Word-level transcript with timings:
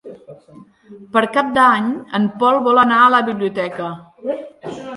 Per 1.17 1.23
Cap 1.35 1.51
d'Any 1.59 1.91
en 2.21 2.25
Pol 2.39 2.59
vol 2.71 2.83
anar 2.87 2.99
a 3.05 3.13
la 3.17 3.23
biblioteca. 3.31 3.95